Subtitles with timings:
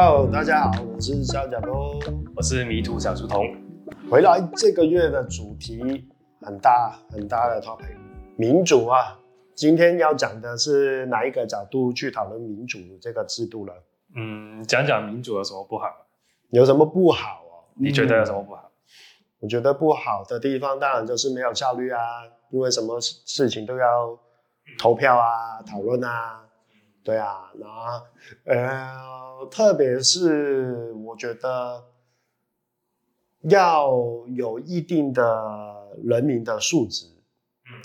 [0.00, 2.00] Hello，大家好，我是小甲东，
[2.36, 3.44] 我是迷途小书童。
[4.08, 6.08] 回来这个月的主题
[6.40, 7.96] 很大很大的 topic，
[8.36, 9.18] 民主啊。
[9.56, 13.74] 今天要讲的是哪一个角度去讨论民主这个制度了？
[14.14, 15.86] 嗯，讲讲民主有什么不好？
[16.50, 17.66] 有什么不好哦？
[17.74, 18.70] 你觉得有什么不好？
[18.70, 22.00] 嗯，我觉得不好的地方当然就是没有效率啊，
[22.50, 24.16] 因为什么事情都要
[24.78, 26.44] 投票啊、讨论啊。
[27.08, 28.06] 对啊，然后
[28.44, 31.82] 呃，特别是我觉得
[33.44, 33.90] 要
[34.36, 37.06] 有一定的人民的素质，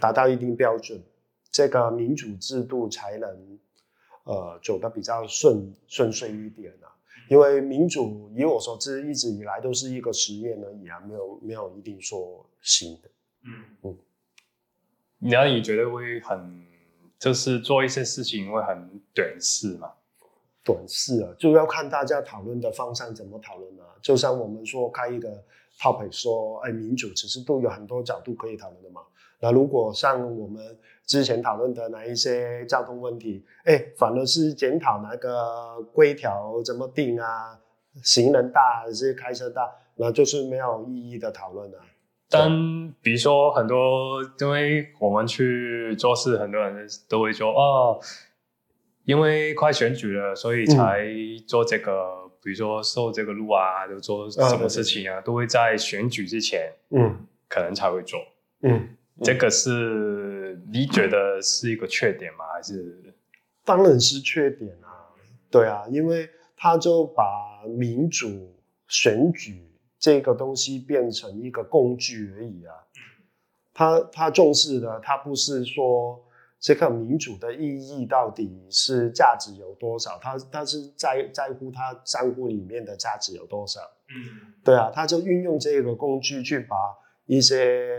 [0.02, 1.02] 达到一定标准，
[1.50, 3.60] 这个民主制度才能
[4.26, 6.92] 呃走得比较顺顺遂一点啊。
[7.30, 13.10] 因为民主，以我所知，一直以来都是一个实验而已啊，没有没有一定说行的。
[13.46, 13.98] 嗯嗯，
[15.20, 16.73] 那你觉得会很？
[17.24, 19.90] 就是做一些事情会很短视嘛？
[20.62, 23.86] 短视啊，就要看大家讨论的方向怎么讨论啊。
[24.02, 25.42] 就像我们说开一个
[25.80, 29.00] topic 说，哎，民主其实都有很多角度可以讨论的嘛。
[29.40, 37.58] 那如果像我们之前讨论的那一些交通问题，哎，反而是检讨那个规条怎么定啊，
[38.04, 41.78] 行人大还是开车大，那就是没有意义的讨论啊。
[42.30, 42.50] 但
[43.02, 48.00] 比如说很多，因为我们去做事，很多人都会说哦，
[49.06, 51.06] 因为快选举了，所以才
[51.48, 51.92] 做这个。
[51.92, 58.20] 嗯、比如说受这个路啊，就做什么事情啊，嗯、都会在选举之前，嗯，可能才会做。
[58.64, 58.90] 嗯，
[59.24, 62.46] 这个是你觉得是一个缺点吗？
[62.54, 63.14] 还是？
[63.64, 65.08] 当然是缺点啊。
[65.50, 67.24] 对啊，因为他就把
[67.68, 68.54] 民主
[68.88, 69.62] 选举。
[70.04, 72.76] 这个东西变成一个工具而已啊，
[73.74, 76.22] 他他重视的，他不是说
[76.60, 83.80] 这个民主的意义到底是价值有多少，他他是在在乎他账户里面的价值有多少。
[84.10, 86.76] 嗯，对啊，他就运用这个工具去把
[87.26, 87.98] 一些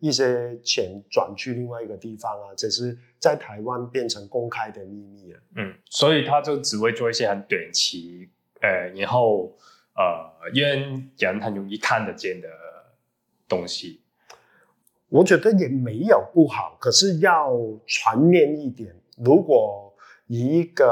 [0.00, 5.40] 一些钱转去另外一个地方啊，这是在台湾变成公开的秘密啊。
[5.54, 8.28] 嗯，所以他就只会做一些很短期，
[8.60, 9.56] 呃，然后。
[9.96, 12.48] 呃，因为人很容易看得见的
[13.48, 14.00] 东西，
[15.08, 17.52] 我觉得也没有不好，可是要
[17.86, 18.92] 全面一点。
[19.16, 19.94] 如果
[20.26, 20.84] 以一个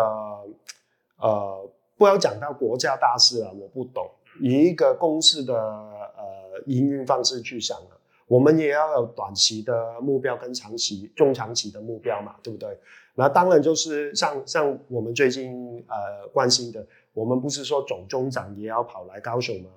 [1.17, 4.09] 呃，不要讲到国家大事啊，我不懂。
[4.41, 12.79] 以一个公司的呃营运方式去想了，我们也要有短期的目标跟长期、中长期的目标嘛，对不对？
[13.17, 16.87] 那当然就是像像我们最近呃关心的。
[17.13, 19.71] 我们不是说总中长也要跑来高雄吗？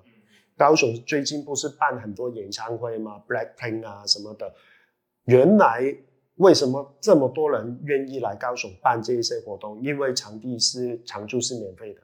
[0.56, 4.54] 高雄最近不是办很多演唱会吗？Blackpink 啊什么的。
[5.24, 5.94] 原来
[6.36, 9.82] 为什么这么多人愿意来高雄办这些活动？
[9.82, 12.00] 因为场地是场租是免费的。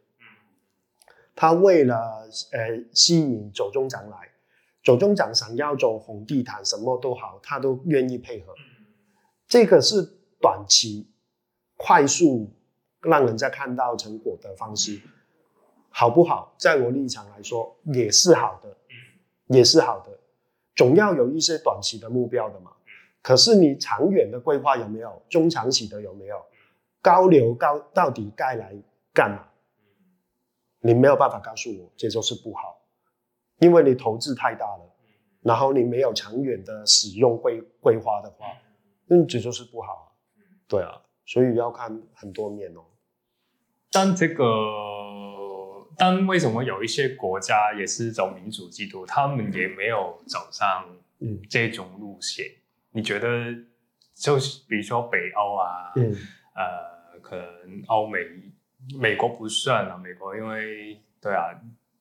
[1.34, 4.28] 他为了呃吸引总中长来，
[4.82, 8.52] 总中长想要走红地毯什么都好，他都愿意配合。
[9.48, 10.02] 这个是
[10.42, 11.10] 短期
[11.78, 12.52] 快速
[13.00, 15.00] 让人家看到成果的方式。
[15.92, 16.54] 好不好？
[16.58, 18.76] 在我立场来说，也是好的，
[19.48, 20.18] 也是好的。
[20.74, 22.72] 总要有一些短期的目标的嘛。
[23.20, 25.22] 可是你长远的规划有没有？
[25.28, 26.42] 中长期的有没有？
[27.00, 28.74] 高流高到底该来
[29.12, 29.44] 干嘛？
[30.80, 32.80] 你没有办法告诉我，这就是不好，
[33.58, 34.90] 因为你投资太大了，
[35.42, 38.46] 然后你没有长远的使用规规划的话，
[39.06, 40.16] 那这就是不好。
[40.66, 42.80] 对啊，所以要看很多面哦。
[43.92, 44.44] 但这个。
[45.96, 50.86] 但为什么有一些国家也是走民主制度，他们也没有走上
[51.48, 52.46] 这种路线？
[52.46, 52.56] 嗯、
[52.92, 53.54] 你觉得，
[54.14, 56.16] 就是比如说北欧啊，嗯、
[56.54, 58.18] 呃，可能欧美，
[58.98, 61.50] 美国不算啊，美国因为对啊，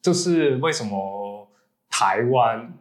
[0.02, 1.52] 就是为什么
[1.90, 2.74] 台湾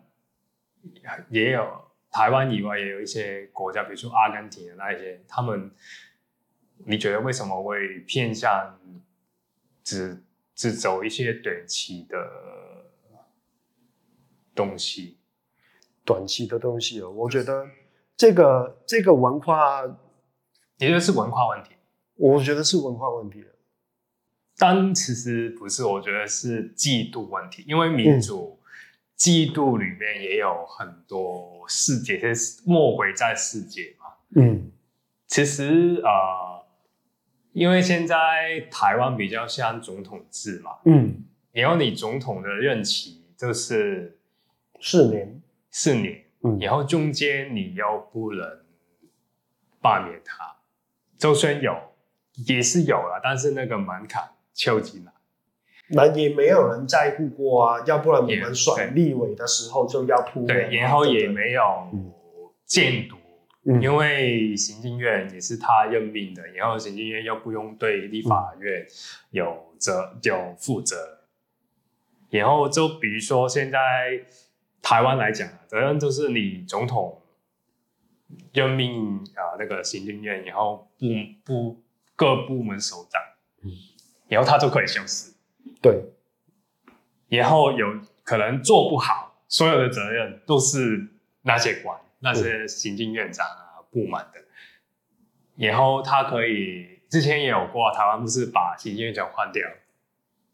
[1.29, 5.71] 也有台湾以外也有一些国家，比如说阿根廷的那一些，他们
[6.87, 8.79] 你觉得为什么会偏向
[9.83, 10.23] 只？
[10.61, 12.19] 是走一些短期的
[14.55, 15.17] 东西，
[16.05, 17.09] 短期的东西哦。
[17.09, 17.67] 我觉得
[18.15, 19.87] 这个这个文化，
[20.77, 21.71] 你觉得是文化问题？
[22.17, 23.43] 我觉得是文化问题。
[24.59, 27.65] 但其实不是，我觉得是嫉妒问题。
[27.67, 28.61] 因为民主
[29.17, 34.05] 嫉妒里面也有很多世界，是魔鬼在世界嘛。
[34.37, 34.71] 嗯，
[35.27, 36.11] 其实啊。
[36.11, 36.50] 呃
[37.53, 44.19] 因为现在台湾比较像总统制嘛，嗯，然后你总统的任期就是
[44.81, 48.47] 四年，四年，嗯，然后中间你又不能
[49.81, 50.57] 罢免他，
[51.19, 51.77] 就算有
[52.47, 55.13] 也是有了，但是那个门槛超级难，
[55.89, 60.47] 那也没有人在乎过啊，要不然我们选立委的时候就要铺。
[60.47, 61.63] 对，然后也没有
[62.65, 63.17] 监督，
[63.65, 68.87] 嗯、因为行政院也是他任命的，然后行政院又不用对立法院
[69.31, 71.21] 有责有负责，
[72.31, 73.79] 然后就比如说现在
[74.81, 77.21] 台湾来讲，责任就是你总统
[78.53, 81.07] 任命啊那个行政院，然后部
[81.45, 81.83] 部
[82.17, 83.21] 各部门首长，
[83.63, 83.71] 嗯，
[84.29, 85.35] 然后他就可以消失。
[85.83, 86.05] 对，
[87.29, 91.09] 然后有可能做不好，所有的责任都是
[91.43, 94.41] 那些官、那些行政院长啊、部门的。
[95.57, 99.63] 然后他可以之前也有过，台湾不是把行政院长换掉，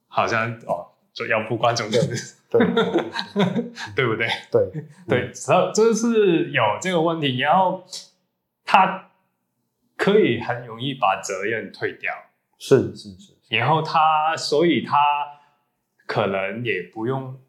[0.08, 2.16] 好像哦，就要不关总统的，
[2.50, 2.66] 对，
[3.94, 4.26] 对不对？
[4.50, 7.84] 对对，然后就是有这个问题，然后
[8.64, 9.10] 他
[9.96, 12.12] 可以很容易把责任退掉，
[12.58, 13.34] 是是是。
[13.48, 14.96] 然后他，所以他
[16.04, 17.40] 可能也不用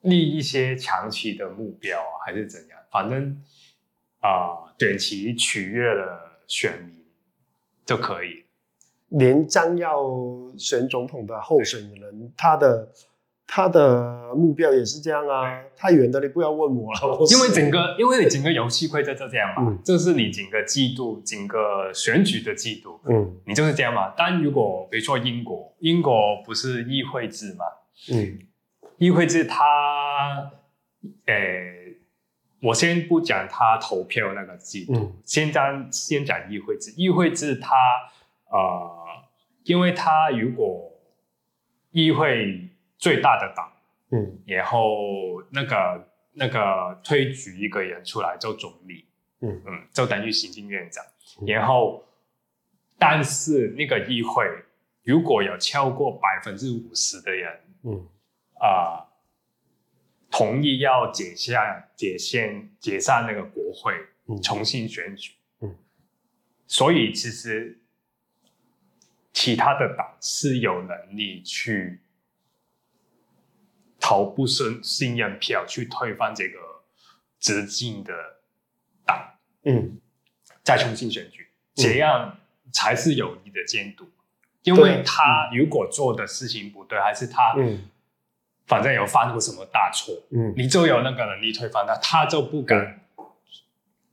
[0.00, 2.79] 立一些长期的目标啊，还是怎样？
[2.90, 3.40] 反正
[4.20, 7.04] 啊，呃，短期取悦了选民
[7.84, 8.44] 就可以。
[9.08, 10.04] 连将要
[10.58, 12.92] 选总统的候选人，他的。
[13.52, 17.18] 他的目标也是这样啊，太远的你不要问我了。
[17.28, 24.14] 因为整个，因为你整个游戏规则就这样嘛，这、嗯、是你整个季度，整个选举的季度，嗯，你就是这样嘛。
[24.16, 27.64] 但如果比如说英国，英国不是议会制嘛，
[28.12, 28.38] 嗯，
[28.98, 30.52] 议会制它，
[31.26, 31.79] 诶，
[32.60, 36.92] 我先不讲他投票那个制度，嗯、先讲先讲议会制。
[36.96, 37.74] 议会制他，
[38.50, 38.90] 呃，
[39.64, 40.92] 因为他如果
[41.90, 42.66] 议会。
[43.00, 43.72] 最大的党，
[44.10, 49.06] 嗯，然后那个那个推举一个人出来做总理，
[49.40, 51.02] 嗯嗯，就等于行政院长。
[51.40, 52.04] 嗯、然后，
[52.98, 54.44] 但是那个议会
[55.02, 58.06] 如果有超过百分之五十的人，嗯
[58.58, 58.68] 啊、
[58.98, 59.06] 呃，
[60.40, 63.92] 同意要解下解散解散那个国会，
[64.26, 65.76] 嗯、重新选举，嗯，
[66.66, 67.78] 所以其实
[69.34, 72.00] 其他的党是有能力去。
[74.02, 76.58] 投不信信任票去推翻这个
[77.38, 78.14] 执政的
[79.04, 79.34] 党，
[79.64, 80.00] 嗯，
[80.64, 82.38] 再重新选举，这样
[82.72, 84.08] 才是有力的监督。
[84.62, 87.54] 因为他如果做的事情不对，还是他，
[88.70, 93.00] 反正有犯过什么大错，嗯，你就有那个能力推翻他，他就不敢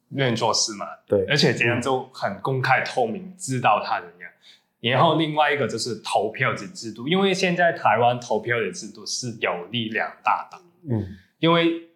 [0.10, 0.88] 乱做事嘛。
[1.06, 4.32] 对，而且这样就很公开透明，知道他怎样。
[4.80, 10.60] 然后另外一个就是投票的制度，因为现在台湾投票的制度是有力量大党，
[10.90, 11.90] 嗯，因为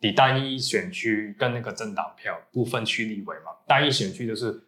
[0.00, 4.62] 你单一选区跟那个政党票不分区立委嘛，单一选区就是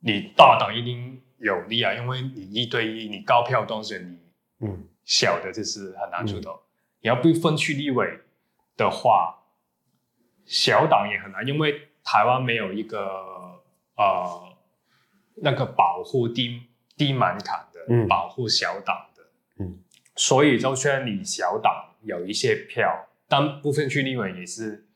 [0.00, 6.62] 你大党一定有利啊，因为你一对一，你高票当选，你嗯小的就是很难出头，嗯、
[7.00, 8.20] 你要不分区立委
[8.76, 9.42] 的话，
[10.46, 13.60] 小党也很难，因为台湾没有一个
[13.96, 14.56] 呃
[15.42, 16.62] 那个保护低。
[17.00, 19.22] 低门槛的保护小党的，
[19.58, 19.78] 嗯，
[20.16, 24.86] 所以就算你小党有一些票，但部分区立委也是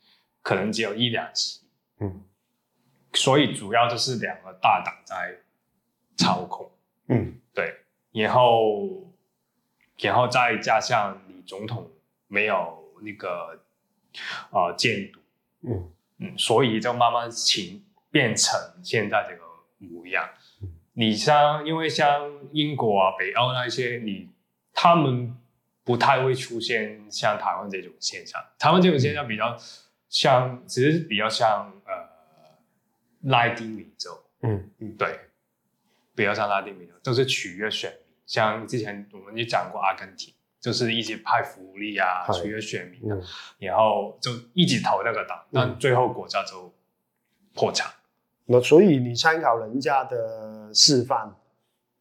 [0.42, 1.62] 可能只有一两席，
[2.00, 2.22] 嗯，
[3.14, 5.38] 所以主要就是两个大党在
[6.18, 6.70] 操控，
[7.08, 7.74] 嗯，对，
[8.12, 9.13] 然后
[9.98, 11.90] 然后再加上你总统
[12.26, 13.60] 没有那个
[14.50, 15.20] 呃监督，
[15.62, 19.42] 嗯嗯，所以就慢慢情变成现在这个
[19.78, 20.28] 模样。
[20.92, 24.30] 你像，因为像英国啊、北欧那些，你
[24.72, 25.36] 他们
[25.82, 28.40] 不太会出现像台湾这种现象。
[28.58, 29.56] 台湾这种现象比较
[30.08, 31.92] 像，其实比较像呃
[33.22, 35.18] 拉丁美洲，嗯嗯，对，
[36.14, 38.03] 比较像拉丁美洲，都是取悦选民。
[38.26, 43.22] 像之前我们也讲过阿根廷，就是一直派福利啊，取悦选民的，嗯、
[43.58, 46.72] 然后就一直投那个党，但最后国家就
[47.54, 47.90] 破产。
[48.46, 51.34] 那所以你参考人家的示范，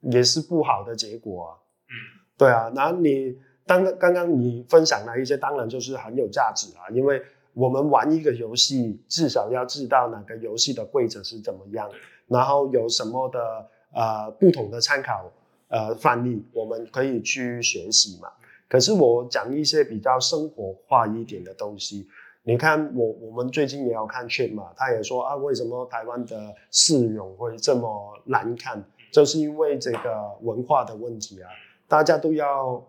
[0.01, 1.49] 也是不好的结果啊。
[1.87, 1.93] 嗯，
[2.37, 2.69] 对啊。
[2.75, 6.89] 那你当刚刚你分享了一些，当然就是很有价值啊。
[6.91, 7.21] 因为
[7.53, 11.89] 我们玩一个游戏，至少要知道哪个游戏的规则是怎么样，
[12.27, 15.31] 然后有什么的呃不同的参考
[15.67, 18.29] 呃范例，我们可以去学习嘛。
[18.67, 22.07] 可是我讲一些比较生活化一点的东西。
[22.45, 28.83] 你看我，我们最近也要看 Chat 嘛，他也说啊，为什么台湾的市容会这么难看？
[29.11, 31.49] 就是因为这个文化的问题啊，
[31.87, 32.83] 大家都要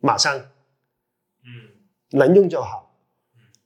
[0.00, 0.36] 马上，
[1.44, 2.90] 嗯，能用就好。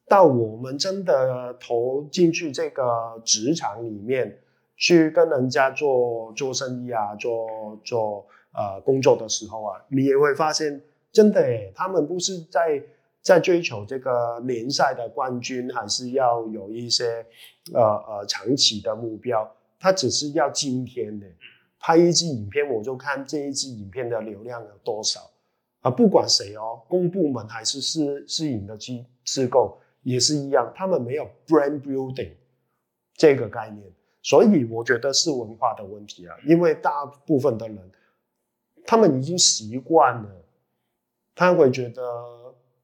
[0.08, 4.40] 到我们真的投进去这个职场里面
[4.76, 10.80] 去跟人家做做生意啊，做做呃工作的时候啊，你也会发现
[11.12, 11.42] 真的，
[11.74, 12.82] 他们不是在
[13.22, 17.24] 在追求这个联赛的冠军，还是要有一些
[17.72, 21.26] 呃呃长期的目标，他只是要今天的
[21.78, 25.20] 拍一支影片，我就看这一支影片的流量有多少
[25.80, 32.32] 啊，不管谁哦，公部门还是私私营的机机构也是一样，他们没有 brand building
[33.14, 33.84] 这个概念。
[34.22, 37.78] 所以我觉得是文化的问题啊，因为大部分的人，
[38.86, 40.44] 他们已经习惯了，
[41.34, 42.02] 他会觉得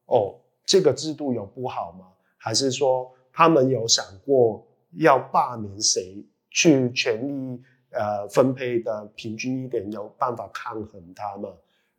[0.07, 2.07] 哦，这个制度有不好吗？
[2.38, 11.49] 还是说他们有想过要罢免谁，去权力呃分配的平均一点，有办法抗衡他吗？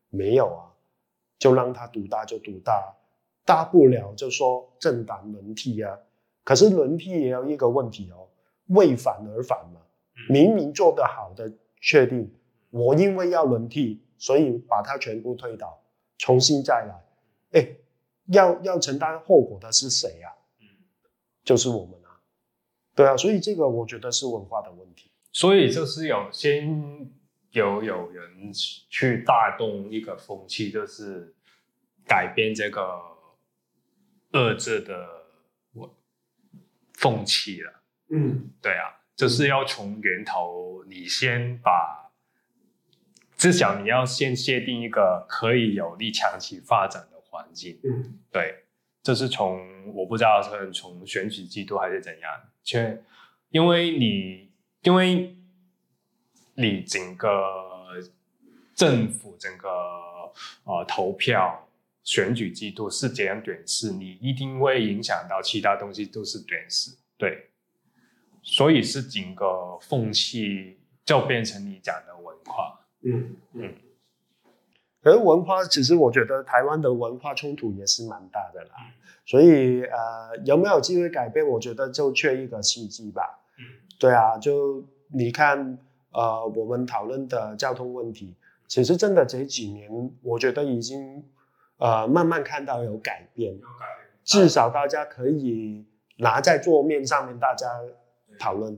[0.09, 0.71] 没有啊，
[1.37, 2.95] 就让他独大就独大，
[3.45, 5.97] 大不了就说政党轮替啊。
[6.43, 8.27] 可是轮替也有一个问题哦。
[8.67, 9.79] 为反而反嘛，
[10.29, 11.49] 明明做得好的
[11.81, 12.29] 确定，
[12.69, 15.83] 我因为要轮替，所以把它全部推倒，
[16.17, 17.75] 重新再来，哎，
[18.27, 20.33] 要要承担后果的是谁啊？
[21.43, 22.19] 就是我们啊，
[22.93, 25.11] 对啊，所以这个我觉得是文化的问题。
[25.31, 27.09] 所以就是有先
[27.51, 28.51] 有有人
[28.89, 31.33] 去带动一个风气，就是
[32.05, 33.01] 改变这个
[34.31, 35.07] 二制的
[36.95, 37.73] 风气了。
[38.09, 42.06] 嗯，对啊，就是要从源头，你先把，
[43.37, 47.79] 至少你要先设定一个可以有利长期发展的环境。
[47.83, 48.65] 嗯，对，
[49.03, 52.31] 这是从我不知道是从选举制度还是怎样，
[52.63, 53.01] 却
[53.49, 54.49] 因为你
[54.81, 55.37] 因为
[56.55, 57.29] 你整个
[58.73, 59.69] 政府整个
[60.63, 61.69] 呃投票
[62.03, 67.51] 选举制度是这样短视，你一定会影响到其他东西都是短视，对。
[68.41, 73.73] 所以是整个风气就变成你讲的文化，嗯嗯。
[75.01, 78.71] 可是文化，其实我觉得台湾的文化冲突也是蛮大的啦。
[79.25, 81.45] 所以呃，有没有机会改变？
[81.47, 83.39] 我觉得就缺一个契机吧。
[83.57, 83.63] 嗯，
[83.99, 85.77] 对啊，就你看
[86.11, 88.35] 呃，我们讨论的交通问题，
[88.67, 89.89] 其实真的这几年，
[90.21, 91.23] 我觉得已经
[91.77, 95.85] 呃慢慢看到有改变，有改变，至少大家可以
[96.17, 97.67] 拿在桌面上面，大家。
[98.39, 98.77] 讨论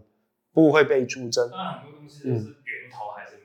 [0.53, 3.35] 不会被出征，那很多东西是源头还是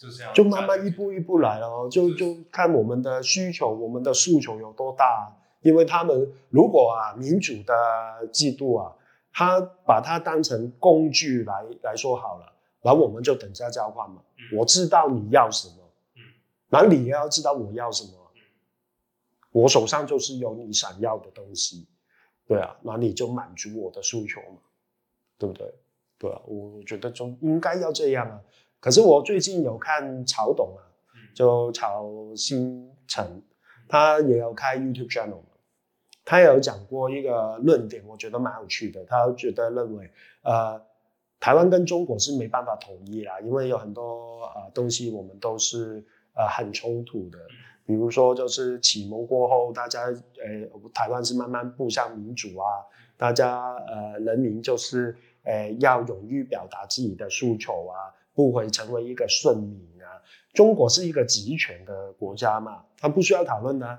[0.00, 5.30] 就是要就慢慢一步一步来哦，就就看我们的需求，我们的诉求有多大。
[5.60, 8.96] 因为他们如果啊民主的制度啊，
[9.30, 14.22] 他把它当成工具来来说好了，然后我们就等价交换嘛。
[14.56, 15.74] 我知道你要什么，
[16.16, 16.22] 嗯，
[16.70, 18.12] 然后你也要知道我要什么，
[19.52, 21.86] 我手上就是有你想要的东西，
[22.46, 24.56] 对啊，那你就满足我的诉求嘛。
[25.36, 25.74] 对不对？
[26.18, 28.40] 对啊，我觉得就应该要这样啊。
[28.80, 30.80] 可是我最近有看曹董啊，
[31.34, 33.42] 就曹新成，
[33.86, 35.42] 他也有开 YouTube channel，
[36.24, 39.04] 他也有讲过一个论点，我觉得蛮有趣的。
[39.04, 40.10] 他觉得认为，
[40.42, 40.80] 呃，
[41.38, 46.02] 台湾跟中国是没办法统一啦，因为有很多呃东西我们都是
[46.34, 47.38] 呃很冲突的。
[47.84, 52.64] 比如说，就是启蒙过后，大家呃台湾是慢慢步向民主啊，
[53.18, 55.14] 大家呃人民就是。
[55.42, 60.08] 呃，要勇于表达自己的诉求啊，不会成为一个顺民啊。
[60.52, 63.98] 中国是一个集权的国家嘛，他不需要讨论的，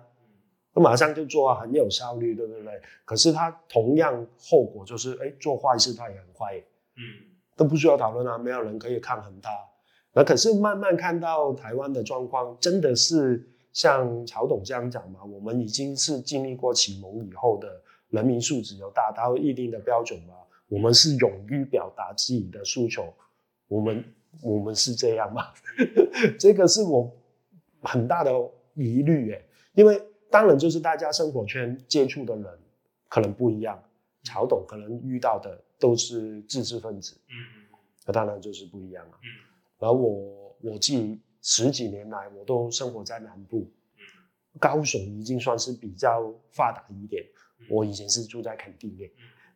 [0.74, 2.82] 他马上就做啊，很有效率，对不对？
[3.06, 6.58] 可是他同样后果就是，哎，做坏事他也很坏，
[6.98, 7.02] 嗯，
[7.56, 9.50] 都不需要讨论啊，没有人可以抗衡他。
[10.14, 15.24] 那可是慢慢看到台湾的状况，真的是像曹董这样讲嘛？
[15.24, 20.34] 我们已经是经历过启蒙以后的人民素质有达到一定的标准嘛。
[20.68, 23.14] 我们是勇于表达自己的诉求，
[23.70, 24.04] 我们
[24.42, 25.48] 我们是这样吗？
[26.40, 27.12] 这个是我
[27.82, 28.32] 很大的
[28.76, 32.60] 疑虑诶，因为当然就是大家生活圈接触的人
[33.10, 33.82] 可能不一样，
[34.24, 37.36] 曹董可能遇到的都是知识分子，嗯，
[38.06, 39.14] 那当然就是不一样了。
[39.80, 43.70] 然后我我自己十几年来我都生活在南部，
[44.60, 47.24] 高雄已经算是比较发达一点，
[47.70, 49.12] 我以前是住在垦丁耶。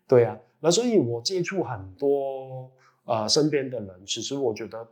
[0.08, 2.72] 对啊，那所以我接触很多
[3.06, 4.88] 呃身边的人，其实我觉得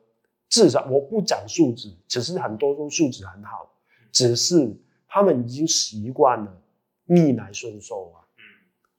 [0.50, 3.72] 至少我不讲素质，其实很多都素质很好，
[4.12, 4.76] 只是
[5.08, 6.62] 他们已经习惯了
[7.06, 8.26] 逆来顺受啊。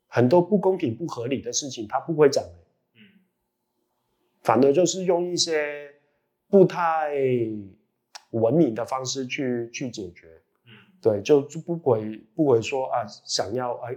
[0.06, 2.44] 很多不公平不合理的事情他不会讲，
[4.42, 5.90] 反而就是用一些
[6.48, 7.12] 不太
[8.30, 10.28] 文明的方式去去解决。
[11.00, 13.96] 对，就就不会不会说啊，想要哎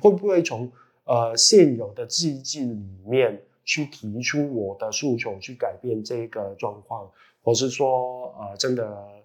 [0.00, 0.70] 会不会从。
[1.06, 7.10] 呃，现有的机制里面去提出我的诉求，去改变这个状况，
[7.42, 9.22] 或是说，呃，真的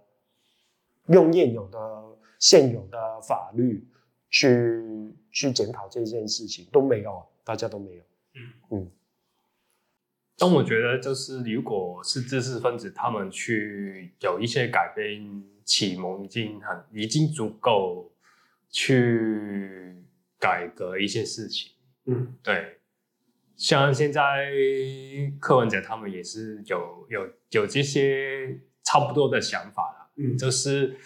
[1.08, 2.03] 用现有的
[2.39, 3.86] 现有的法律
[4.29, 8.03] 去去检讨这件事情都没有，大家都没有。
[8.36, 8.41] 嗯
[8.72, 8.91] 嗯。
[10.38, 18.10] 但我觉得，就是如果是知识分子，他们去有一些改变启蒙，已经很已经足够
[18.69, 20.01] 去
[20.39, 21.74] 改革一些事情。
[22.05, 22.78] 嗯，对。
[23.60, 24.50] 像现在
[25.39, 30.12] 柯文哲他们也是有有有这些差不多的想法了。
[30.16, 30.98] 嗯，就是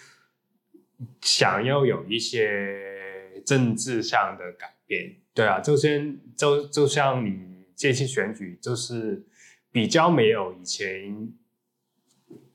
[1.20, 5.16] 想要有一些政治上的改变。
[5.34, 7.52] 对啊，就先就就像你。
[7.76, 9.26] 这次选举就是
[9.72, 11.28] 比较没有以前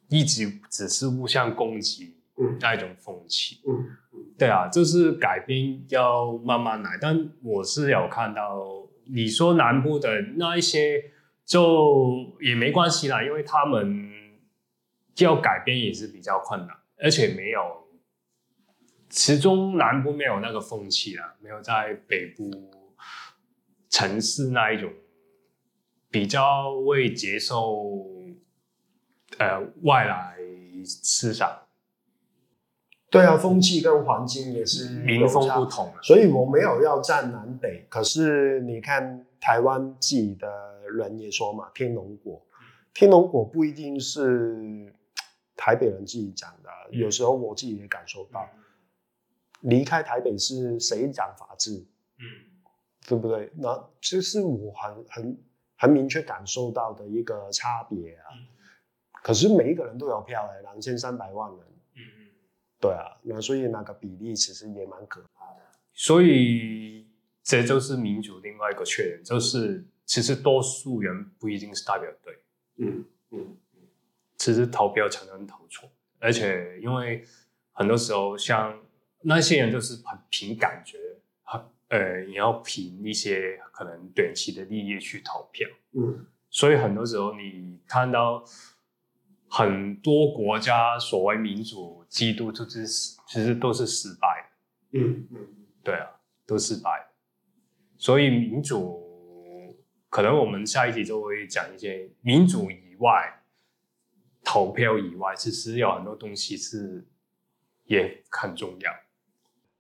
[0.08, 2.16] 一直只是互相攻击
[2.62, 3.86] 那一种风气，嗯，
[4.38, 6.98] 对啊，就是改变要慢慢来。
[7.02, 11.12] 但我是有看到你说南部的那一些
[11.46, 14.10] 就也没关系啦，因为他们
[15.18, 17.88] 要改变也是比较困难，而且没有
[19.10, 22.72] 始终南部没有那个风气啦，没有在北部
[23.90, 24.92] 城市那一种。
[26.12, 28.04] 比较会接受，
[29.38, 30.40] 呃，外来
[30.84, 31.48] 思想。
[33.10, 37.86] 对啊，风气跟环境也是民风不同，所以我没有要站南北。
[37.90, 40.48] 可是你看台湾自己的
[40.92, 42.42] 人也说嘛，天龙果，
[42.94, 44.94] 天龙果不一定是
[45.56, 48.48] 台北人自己讲的，有时候我自己也感受到，
[49.62, 51.72] 离开台北是谁讲法治？
[52.20, 52.24] 嗯，
[53.08, 53.52] 对不对？
[53.56, 55.38] 那这是我很很。
[55.82, 58.46] 很明确感受到的一个差别啊，嗯、
[59.24, 61.60] 可是每一个人都有票哎，两千三百万人，
[62.80, 65.62] 对啊，那所以那个比例其实也蛮可怕的。
[65.94, 67.08] 所以
[67.44, 72.34] 这就是民主另外一个缺点，就是其实多数人不一定是代表对，
[72.78, 73.88] 嗯嗯嗯，
[74.38, 77.24] 其实投票常常投错，而且因为
[77.74, 78.80] 很多时候像
[79.22, 80.98] 那些人就是很凭感觉。
[81.90, 88.46] 呃，你要凭一些可能短期的利益去投票，嗯，所以很多时候你看到
[89.50, 94.50] 很多国家所谓民主制度，就是其实都是失败
[94.92, 95.48] 的，嗯嗯，
[95.84, 96.08] 对啊，
[96.46, 97.08] 都失败。
[97.98, 99.76] 所以民主，
[100.10, 103.44] 可能我们下一集就会讲一些民主以外，
[104.44, 107.06] 投票以外，其实有很多东西是
[107.86, 108.92] 也很重要。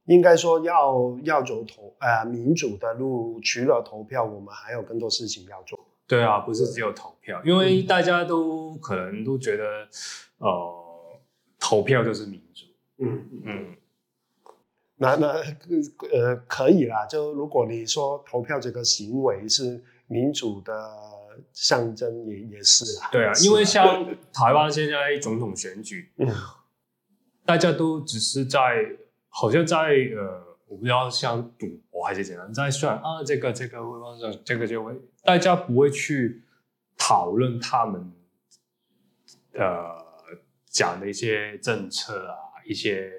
[0.05, 5.79] 应该说要要走投呃民主的路，除了投票，我们还有更多事情要做。
[6.07, 9.87] 对啊，不是只有投票，因为大家都可能都觉得，
[10.39, 10.78] 呃，
[11.59, 12.65] 投票就是民主。
[12.97, 13.75] 嗯嗯。
[14.95, 15.27] 那那
[16.11, 20.73] 呃可以啦，就如果你说投票这个行为是民主的
[21.53, 23.09] 象征也，也也是啦。
[23.11, 26.27] 对啊，因为像台湾现在总统选举，嗯，
[27.45, 28.95] 大家都只是在。
[29.31, 34.91] 好像在呃，我不知道像赌博还是怎样，在算啊，这个这个会发生，这个就会，
[35.23, 36.41] 大家不会去
[36.97, 38.11] 讨论他们
[39.53, 39.98] 呃
[40.79, 43.11] 讲的一些政策啊，一些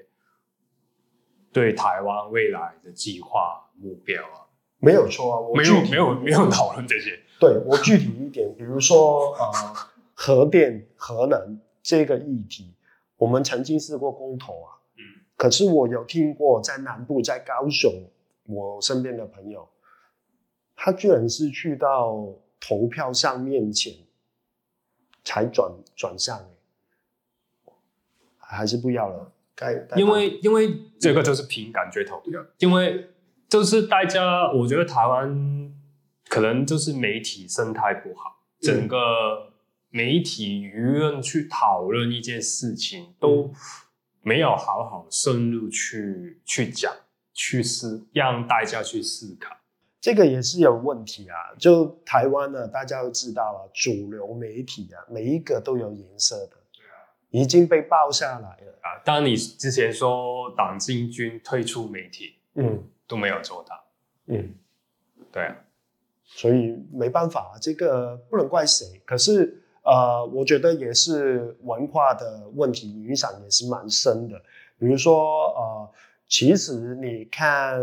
[1.52, 7.20] 对台湾未来的计划目标啊，没有错啊，我没有没有没有讨论这些。
[7.38, 9.74] 对，我具体一点，比如说呃，
[10.14, 12.74] 核电核能这个议题，
[13.18, 14.80] 我们曾经试过公投啊。
[14.96, 15.04] 嗯
[15.36, 17.92] 可是我有听过，在南部，在高雄，
[18.46, 19.68] 我身边的朋友，
[20.74, 22.26] 他居然是去到
[22.58, 23.92] 投票上面前
[25.24, 26.38] 才转转向，
[28.50, 29.32] 还是不要了？
[29.54, 33.10] 该因为因为这个就是凭感觉投票，因为
[33.48, 35.72] 就是大家，我觉得台湾
[36.28, 39.52] 可能就是媒体生态不好，整个
[39.90, 43.44] 媒体舆论去讨论一件事情都。
[43.44, 43.54] 嗯
[44.22, 46.92] 没有好好深入去去讲，
[47.32, 49.56] 去思，让大家去思考，
[49.98, 51.34] 这个也是有问题啊。
[51.58, 56.58] 就台湾呢，大家都知道啊，主流媒体啊，每一个都有颜色的，
[57.30, 59.00] 已经被爆下来了啊。
[59.04, 63.82] 当你之前说党进军退出媒体，嗯，都没有做到，
[64.26, 64.54] 嗯，
[65.32, 65.56] 对啊，
[66.24, 69.56] 所以没办法，这个不能怪谁，可是。
[69.82, 74.38] 呃，我觉得也是文化的问题，影响也是蛮深的。
[74.78, 75.90] 比如说，呃，
[76.28, 77.80] 其实你看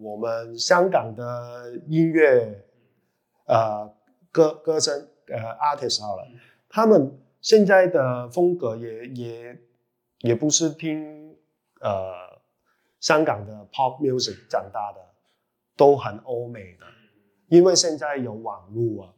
[0.00, 2.64] 我们香港的音乐，
[3.46, 3.92] 呃，
[4.30, 6.24] 歌歌声，呃，artist 好了，
[6.68, 9.58] 他们现在的风格也也
[10.22, 11.32] 也不是听
[11.80, 12.42] 呃
[12.98, 14.98] 香港的 pop music 长大的，
[15.76, 16.84] 都很欧美的，
[17.46, 19.14] 因为现在有网络啊。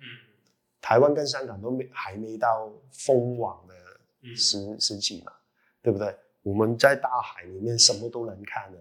[0.83, 5.33] 台湾跟香港都没还没到封网的时时期嘛，
[5.81, 6.14] 对不对？
[6.43, 8.79] 我们在大海里面什么都能看的，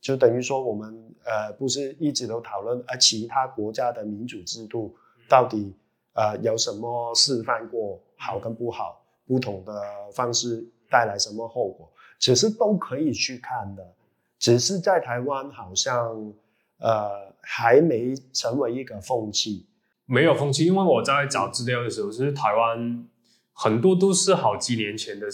[0.00, 4.96] 就等于说我们呃不是一直都讨论，而其他国家的民主制度
[5.28, 5.72] 到底
[6.12, 9.72] 呃有什么示范过好跟不好，不同的
[10.12, 13.94] 方式带来什么后果，其实都可以去看的，
[14.38, 16.32] 只是在台湾好像
[16.78, 19.66] 呃还没成为一个风气，
[20.06, 23.08] 没有风气，因为我在找资料的时候，其实台湾
[23.52, 25.26] 很多都是好几年前的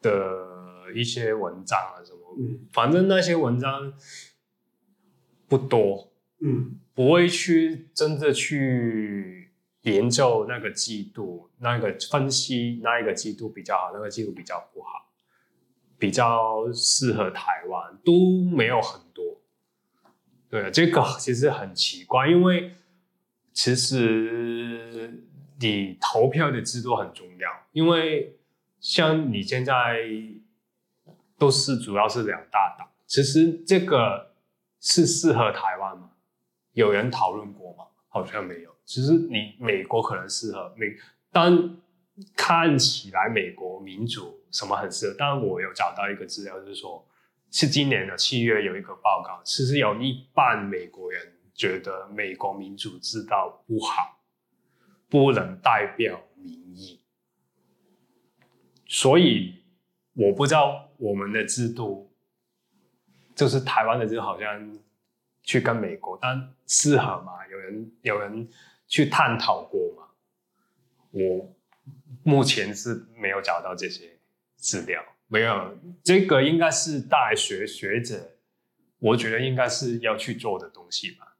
[0.00, 0.58] 的。
[0.94, 3.92] 一些文章啊，什么，嗯，反正那些文章
[5.46, 9.47] 不多，嗯，不会去真的去
[9.82, 15.10] 研究那个季度，那个分析那一个季度比较好，那个季度比较不好，
[15.98, 19.24] 比较适合台湾都没有很多。
[20.48, 22.74] 对，这个其实很奇怪，因为
[23.52, 25.24] 其实
[25.60, 28.38] 你投票的制度很重要，因为
[28.80, 30.08] 像你现在。
[31.40, 34.32] 都是主要是两大党，其实这个
[34.80, 36.10] 是适合台湾吗？
[36.72, 37.84] 有人讨论过吗？
[38.08, 38.74] 好像没有。
[38.88, 40.86] 其实你美国可能适合美，
[41.30, 41.76] 但
[42.34, 45.16] 看起来美国民主什么很适合。
[45.18, 47.06] 但我有找到一个资料，就是说
[47.50, 51.20] 是今年的七月有一个报告，其实有一半美国人
[51.52, 53.34] 觉得美国民主制度
[53.66, 54.18] 不好，
[55.10, 57.02] 不能代表民意，
[58.86, 59.56] 所以。
[60.20, 62.12] 我不知道我们的制度，
[63.36, 64.78] 就是台湾的制度，好像
[65.44, 67.46] 去跟美国，但适合吗？
[67.48, 68.48] 有人有人
[68.88, 70.08] 去探讨过吗？
[71.12, 71.54] 我
[72.24, 74.18] 目前是没有找到这些
[74.56, 75.78] 资料，没有。
[76.02, 78.32] 这个应该是大学学者，
[78.98, 81.36] 我觉得应该是要去做的东西吧。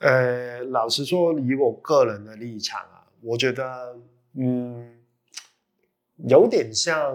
[0.00, 3.96] 呃，老实说，以我个人的立场啊，我觉得，
[4.34, 4.96] 嗯。
[6.28, 7.14] 有点像，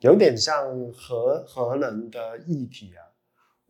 [0.00, 3.00] 有点像核核能的议题啊。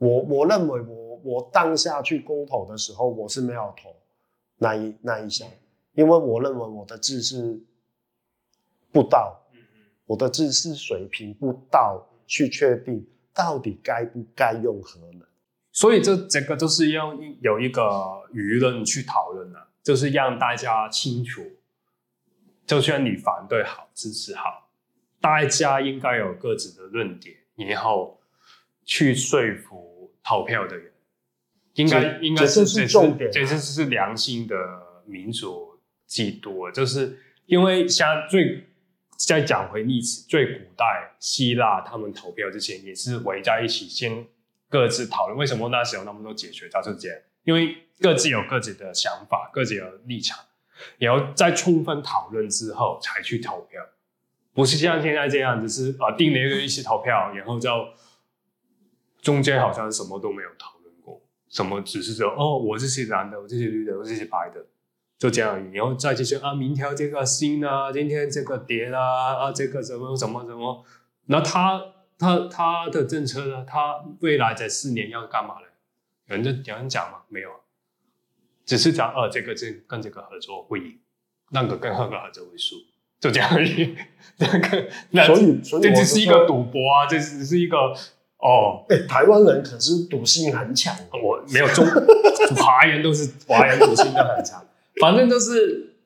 [0.00, 3.94] 我我认为我我当下去公投的时候，我是没有投
[4.56, 5.46] 那一那一项，
[5.92, 7.60] 因为我认为我的知识
[8.90, 9.38] 不到，
[10.06, 15.22] 我的知识水平不到去确定到底该不该用核能。
[15.70, 17.82] 所以这这个就是要有一个
[18.32, 21.42] 舆论去讨论的，就是让大家清楚。
[22.66, 24.70] 就算你反对好，支持好，
[25.20, 27.36] 大家应该有各自的论点，
[27.68, 28.18] 然后
[28.84, 29.89] 去说服
[30.30, 30.92] 投票的人，
[31.74, 34.54] 应该应该是这是重点，这是是良心的
[35.06, 38.68] 民主制度，就是因为像最
[39.16, 44.24] 再讲回历史，最古代希腊他们投票之前也是围在一起，先
[44.68, 50.38] 各自讨论为什么那时候那么多解决家是这样，因为各自有各自的想法，各自有立场。
[50.98, 53.82] 然后在充分讨论之后才去投票，
[54.54, 57.68] 不是像现在这样子，是啊定了一个一起投票，然后就
[59.22, 64.64] 中间好像什么都没有讨论过，什么只是说哦，我这些蓝的，我这些绿的，我这些白的，
[65.18, 65.72] 就这样而已。
[65.72, 70.84] 然后再继续啊，明天这个新啊，今天这个跌啦，啊，这个什么什么什么，
[71.26, 71.82] 那他
[72.18, 73.64] 他他的政策呢？
[73.66, 75.66] 他未来在四年要干嘛呢？
[76.28, 77.22] 有人就有人讲吗？
[77.28, 77.50] 没有。
[78.66, 80.98] 只是讲，呃，这个这跟这个合作会赢，
[81.50, 82.76] 那个跟那个合作会输，
[83.18, 83.96] 就这样而已。
[84.38, 87.76] 这个，那所以，所以这只是一个赌博啊，这只是一个
[88.42, 88.84] 哦。
[88.88, 91.86] 哎、欸，台湾人可是赌性很强，我没有中
[92.56, 94.66] 华人都是华人赌性都很强，
[95.00, 95.96] 反正就是，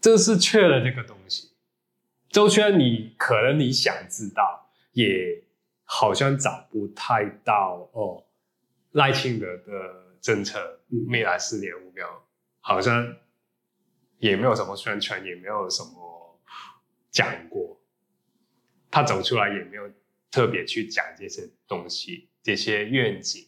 [0.00, 1.52] 这是缺了这个东西。
[2.30, 5.44] 周圈，你可能你想知道，也
[5.84, 8.24] 好像找不太到哦。
[8.92, 10.04] 赖清德的。
[10.24, 12.08] 政策未来四年目标
[12.62, 13.14] 好像
[14.16, 16.40] 也没有什么宣传，也没有什么
[17.10, 17.78] 讲过。
[18.90, 19.82] 他走出来也没有
[20.34, 23.46] 特别去讲这些东西，这些愿景。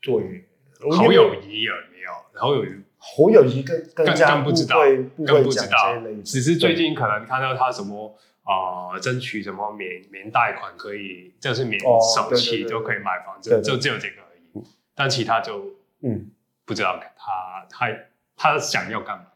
[0.00, 0.48] 对，
[0.90, 2.10] 侯友谊有没有？
[2.34, 4.80] 侯友谊，侯友谊更更更不知道，
[5.24, 6.02] 更不知道。
[6.24, 14.64] 只是最近可能看到他什么啊、呃，争取什么免免贷款可以，就是免首期就可以买房子，就就只有这个而已。
[14.96, 15.76] 但其他就。
[16.00, 16.32] 嗯，
[16.64, 17.96] 不知道他他
[18.34, 19.26] 他想要干嘛？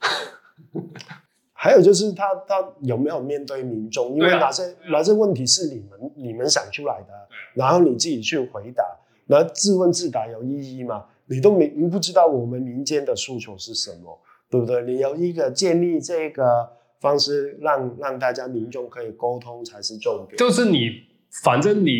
[1.62, 4.16] 还有就是他他有没有面对民众？
[4.16, 7.14] 因为哪些哪些问题是你们你们想出来的，
[7.54, 8.84] 然后你自己去回答，
[9.26, 11.04] 那自问自答有意义吗？
[11.26, 14.20] 你都没你不知道我们民间的诉求是什么，
[14.50, 14.82] 对不对？
[14.82, 20.36] 你有一个建立这个方式让，让让大家民众可以沟通才是重点。
[20.36, 21.04] 就是你
[21.44, 21.92] 反正你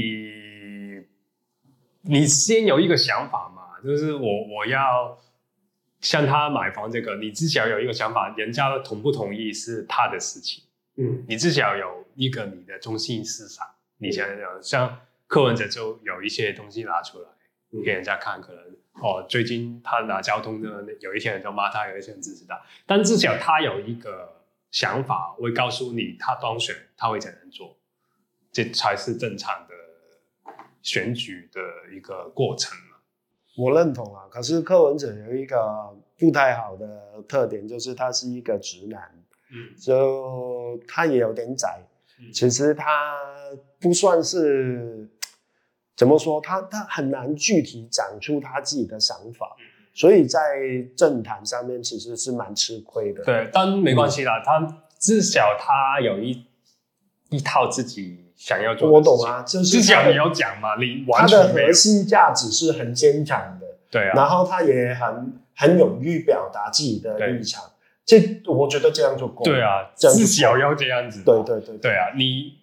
[2.01, 3.63] 你先有一个想法嘛。
[3.85, 5.17] 就是我我要
[6.03, 10.65] 向他买房这个，你至少有一个想法，人家同不同意是他的事情，
[10.97, 13.65] 嗯，你至少有一个你的中心思想。
[13.99, 17.29] 你想想，像柯文哲就有一些东西拿出来
[17.85, 18.63] 给人家看，可能
[19.01, 27.79] 哦，最近他拿交通的，有一些人就骂他，有一些人支持他，但至少他有一个想法，会告诉你他当选他会怎样做，
[28.51, 29.75] 这才是正常的
[30.83, 31.61] 选举的
[31.95, 32.77] 一个过程。
[33.57, 35.57] 我认同啊，可是柯文哲有一个
[36.19, 39.03] 不太好的特点，就是他是一个直男，
[39.51, 41.81] 嗯，就他也有点窄，
[42.19, 43.17] 嗯，其实他
[43.79, 45.09] 不算是
[45.97, 50.39] 怎么说，他他很难具体讲出他自己的想法，嗯，所以在
[50.97, 53.23] 政坛上面其实是蛮吃亏的。
[53.25, 56.47] 对，但没关系啦，嗯，他至少他有一
[57.29, 58.32] 一套自己。
[58.43, 67.71] 想要做，我懂啊，就是至少你要讲嘛，你完全他的核心价值是很坚强的，对啊，然后他也很很勇于表达自己的立场，
[68.05, 71.79] 这我觉得这样就够，对啊，至少要这样子，对对对。
[71.79, 72.59] 对啊，你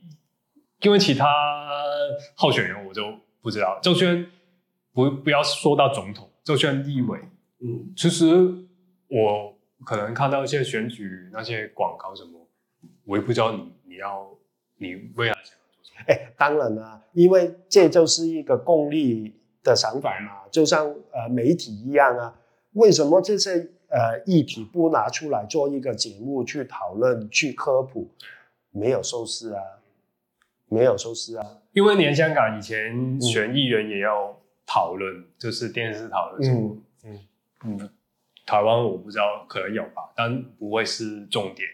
[0.82, 1.26] 因为其他
[2.36, 4.26] 候选人我就不知道，就算
[4.92, 7.20] 不不要说到总统，就算立委，
[7.62, 8.26] 嗯，其实
[9.08, 12.46] 我可能看到一些选举那些广告什么，
[13.06, 14.28] 我也不知道你你要
[14.76, 15.58] 你未来想。
[16.08, 22.40] 哎，当然啦，因为这就是一个功利的想法嘛，就像呃媒体一样啊。
[22.74, 28.10] 为什么这些呃议题不拿出来做一个节目去讨论、去科普？
[28.72, 29.62] 没有收视啊，
[30.68, 31.46] 没有收视啊。
[31.74, 36.78] 因为连香港以前选议员也要讨论，嗯、就是电视讨论什么。
[37.04, 37.20] 嗯
[37.66, 37.90] 嗯，
[38.46, 41.68] 台湾我不知道，可能有吧，但不会是重点。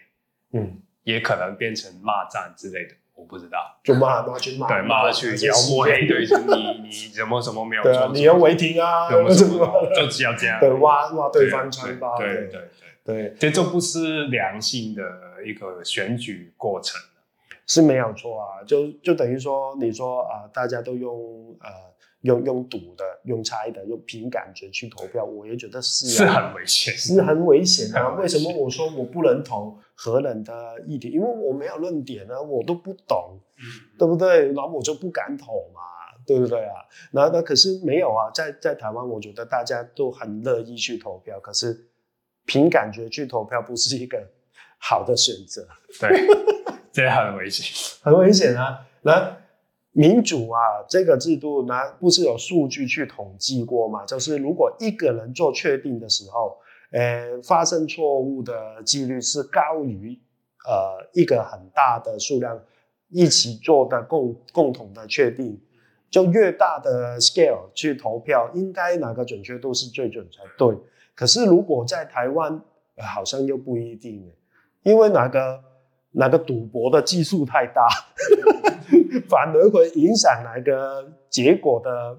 [0.52, 2.94] 嗯，也可能变成骂战之类的。
[3.16, 12.60] 我不知道，就骂骂去骂，对骂去妖魔黑对，你你什么什么没有做，你要违停啊，什么什么就只要这样，对挖挖对方疮疤，对对对
[13.04, 15.02] 对，这就不是良性的
[15.46, 17.00] 一个选举过程，
[17.66, 21.70] 是没有错啊，就就等于说你说啊，大家都用呃
[22.20, 28.10] 用用赌的、用猜的、用凭感觉去投票，我也觉得是是很危险，是很危险啊。
[28.10, 29.78] 为什么我说我不能投？
[29.98, 33.64] 核能的议题，因为我没有论点啊，我都不懂，嗯、
[33.98, 34.52] 对不对？
[34.52, 35.80] 然后我就不敢投嘛，
[36.26, 36.74] 对不对啊？
[37.12, 41.88] 那那可是没有啊，在在台湾，我觉得大家都很乐意去投票，可是
[42.44, 44.22] 凭感觉去投票不是一个
[44.78, 45.66] 好的选择，
[45.98, 46.28] 对，
[46.92, 48.86] 这很危险，很危险啊！
[49.00, 49.34] 那
[49.92, 54.04] 民主啊，这个制度，那不是有数据去统计过吗？
[54.04, 56.58] 就是如果一个人做确定的时候。
[56.96, 60.18] 呃，发生错误的几率是高于
[60.66, 62.58] 呃一个很大的数量
[63.10, 65.60] 一起做的共共同的确定，
[66.08, 70.74] 就越大的 scale 去投票，应该哪个准确度是最准才对。
[71.14, 72.58] 可是如果在台湾，
[72.94, 74.32] 呃，好像又不一定，
[74.82, 75.62] 因为哪个
[76.12, 77.86] 哪个赌博的基数太大，
[79.28, 82.18] 反而会影响哪个结果的。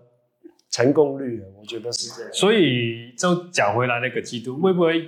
[0.70, 2.34] 成功率，我觉得是这样。
[2.34, 5.08] 所以就讲回来那个制度，会不会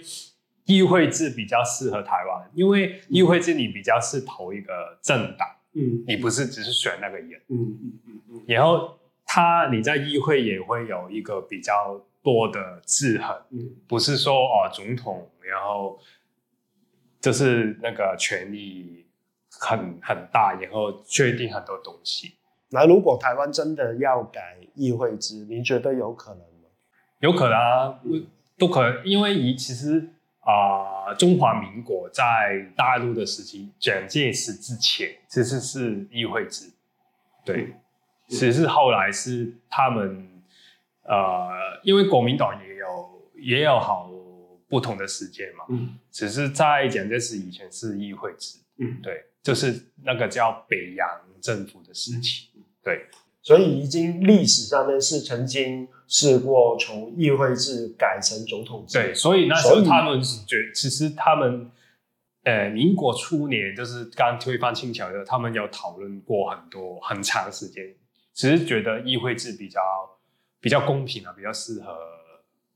[0.66, 2.50] 议会制比较适合台湾？
[2.54, 8.44] 因为议会制你比较是投一个政党，嗯，你不是只是选那个人，嗯嗯嗯嗯。
[8.48, 16.00] 然后他你在议会也会有一个比较多的制衡，嗯，不是说哦总统，然后
[17.20, 19.06] 就是那个权力
[19.52, 22.36] 很很大，然后确定很多东西。
[22.72, 26.70] 那如果台湾真的要改议会制，您觉得有可能吗？
[27.20, 28.00] 有可能啊，
[28.58, 30.10] 都可能，因为以其实
[30.42, 36.72] 啊、呃，中华民国在大陆的时期，蒋介石之前其实是议会制，
[37.44, 37.74] 对，
[38.28, 40.30] 只是后来是他们
[41.04, 41.50] 呃，
[41.84, 44.10] 因为国民党也有也有好
[44.68, 51.08] 不同的时间嘛，嗯，只是在蒋介石以前是议会制，嗯，对，就是那个叫北洋
[51.42, 52.50] 政府的事情。
[52.84, 53.08] 对，
[53.42, 58.98] 所以已经历史上面是曾经试过从议会制改成总统制。
[58.98, 61.70] 对，所以那时候他们是觉，其实他们，
[62.44, 67.96] 呃，民国初年就是刚推翻清朝的，他们有讨论过很多很长时间，
[68.34, 69.82] 只是觉得议会制比较
[70.62, 71.96] 比较公平啊，比较适合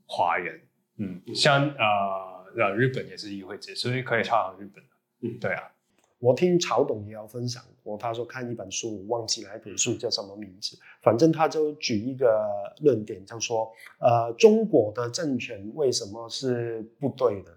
[0.05, 0.61] 华人。
[0.97, 4.83] 嗯，像呃，日本也是议会制，所以可以参考日本。
[5.21, 5.63] 嗯，对啊。
[6.23, 17.51] 我听曹董也有分享过，他说看一本书，我忘记那本书叫什么名字，反正他就举一个论点，就说，呃，中国的政权为什么是不对的？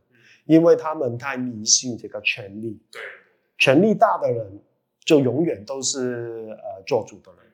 [0.47, 3.01] 因为他们太迷信这个权力，对，
[3.57, 4.61] 权力大的人
[5.05, 7.53] 就永远都是呃做主的人，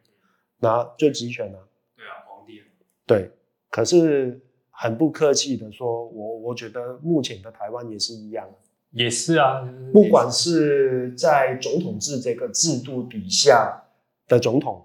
[0.61, 1.69] 那就集权了。
[1.95, 2.63] 对啊，皇帝。
[3.07, 3.31] 对，
[3.69, 8.49] 可是很不客气的说，我我觉得目前的台湾也是一样。
[8.93, 13.83] 也是啊，不管是在总统制这个制度底下
[14.29, 14.85] 的总统，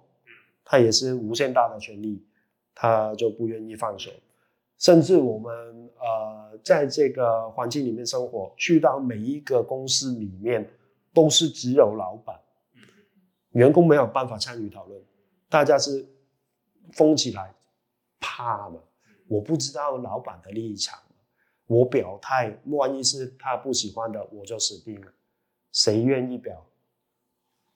[0.63, 2.25] 他也是无限大的权利，
[2.73, 4.09] 他就不愿意放手。
[4.77, 10.69] 甚至我们呃，在这个环境里面生活，去到每一个公司里面，
[11.13, 12.39] 都是只有老板，
[13.51, 15.01] 员工没有办法参与讨论，
[15.49, 16.05] 大家是
[16.93, 17.53] 封起来，
[18.19, 18.79] 怕嘛？
[19.27, 20.97] 我不知道老板的立场，
[21.67, 25.07] 我表态，万一是他不喜欢的，我就死定了。
[25.71, 26.65] 谁愿意表？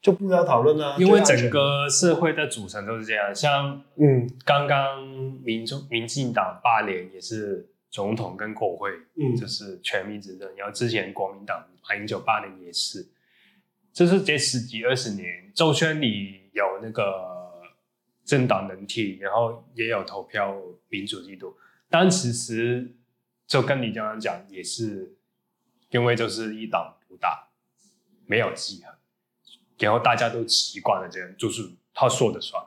[0.02, 3.36] 就不要讨论了，因为整个社会的组成都是这样。
[3.36, 5.06] 像嗯，刚刚
[5.44, 10.50] 民众民进党八年也是总统跟国会，嗯，就是全民执政。
[10.56, 13.08] 然后之前国民党马英九八年也是，
[13.94, 17.62] 就是这十几二十年，周圈里有那个
[18.26, 20.58] 政党轮替，然后也有投票
[20.90, 21.56] 民主制度，
[21.92, 22.92] 但其实
[23.52, 25.14] 就跟你刚刚讲，也是
[25.90, 27.50] 因为就是一党独大，
[28.26, 28.94] 没有记恨。
[29.78, 32.64] 然后大家都习惯了这样，就是他说的算，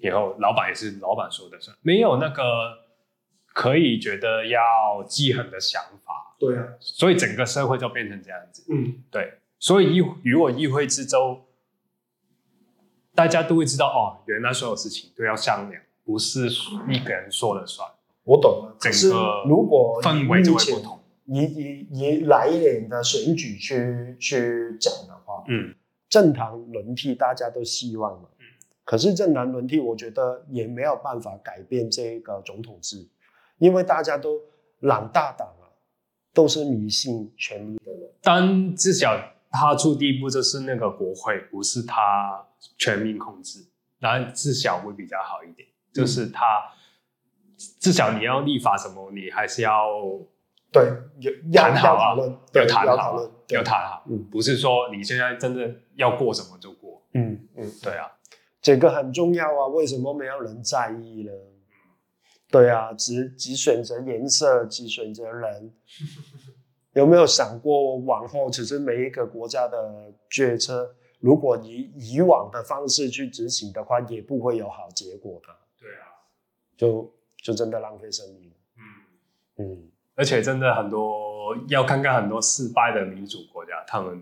[0.00, 2.42] 然后老板也是老板说的算，没有那个
[3.52, 6.34] 可以觉得要记恨的想法。
[6.38, 8.64] 对啊，所以整个社会就变成这样子。
[8.70, 11.44] 嗯，对，所以议如果议会之中，
[13.14, 16.48] 大家都会知道哦，原来所有事情都要商量，不是
[16.88, 17.86] 一个人说了算。
[18.24, 21.00] 我懂了，整个如果氛围就会不同。
[21.26, 25.74] 以以以来年的选举去去讲的话，嗯。
[26.10, 28.28] 政党轮替，大家都希望嘛。
[28.84, 33.08] 可是政党轮替，我觉得也没有办法改变这个总统制，
[33.58, 34.38] 因为大家都
[34.80, 35.66] 懒大党啊，
[36.32, 38.10] 都是迷信权力的人。
[38.22, 39.18] 但至少
[39.50, 42.46] 他出第一步就是那个国会，不是他
[42.78, 43.66] 全民控制，
[43.98, 45.66] 那至少会比较好一点。
[45.92, 46.44] 就是他
[47.84, 50.00] 至少你要立法什么，你还是要。
[50.72, 50.90] 对，
[51.52, 52.16] 要谈好啊，
[52.54, 54.02] 要谈好，好，要谈好。
[54.08, 57.02] 嗯，不是说你现在真的要过什么就过。
[57.12, 58.10] 嗯嗯，对啊，
[58.62, 59.66] 这个很重要啊。
[59.68, 61.30] 为什么没有人在意呢？
[62.50, 65.72] 对啊，只只选择颜色，只选择人。
[66.94, 75.48] 有没有想过，往后其实每一个国家的决策，如果以以往的方式去执行的话，也不会有好结果的。
[75.80, 76.06] 对啊，
[76.76, 78.50] 就就真的浪费生命。
[78.78, 79.78] 嗯嗯。
[80.16, 84.20] 而且真的很多要看看很多失败的民主国家，他们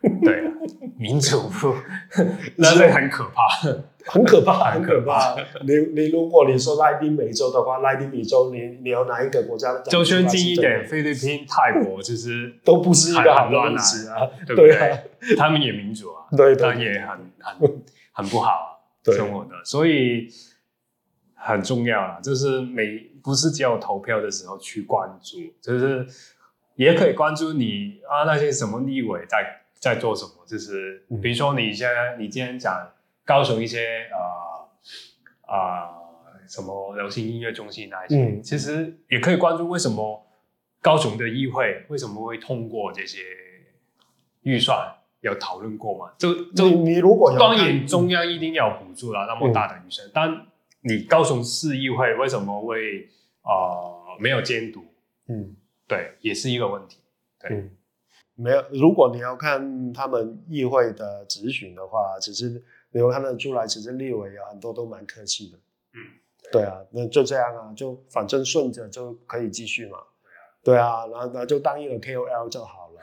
[0.22, 0.52] 对啊，
[0.98, 1.74] 民主不，
[2.56, 3.48] 那是很可怕，
[4.12, 5.34] 很可怕，很可怕。
[5.62, 9.78] 你你如果你说拉丁美洲的话，拉丁美洲你你有哪一个国家？
[9.80, 15.34] 就算近一点，菲律宾、泰国其实都不是一个好乱子啊，对不对？
[15.38, 20.28] 他们也民主啊，对，但也很很很不好啊，生活的，所以
[21.44, 23.12] 很重要啊，就是每。
[23.24, 26.06] 不是只有投票的时候去关注，就是
[26.74, 32.86] 也可以关注你啊那些什么立委在在做什么，就是比如说你现在你今天讲
[33.24, 34.20] 高雄一些啊
[35.46, 40.26] 啊、呃呃、什么流行音乐中心那些，嗯、其实也可以关注为什么
[40.82, 43.20] 高雄的议会为什么会通过这些
[44.42, 44.86] 预算，
[45.22, 46.12] 有讨论过吗？
[46.18, 50.46] 就就你，你如果有当然中央一定要补助了那么大的预算，嗯、但
[50.86, 53.08] 你高雄市议会为什么会
[53.40, 54.84] 啊、呃，没有监督，
[55.28, 55.56] 嗯，
[55.88, 56.98] 对，也是一个问题，
[57.40, 57.70] 对，嗯、
[58.34, 58.62] 没有。
[58.70, 65.58] 如果你要看他们议会的质询的话，其实你会看得出来，其实立委有很多都蛮客气的，
[65.94, 65.98] 嗯，
[66.52, 66.62] 对。
[66.62, 69.98] 啊，那就这样啊，就反正顺着就可以继续嘛，
[70.62, 73.00] 对啊，然后那就当一个 KOL 就好了，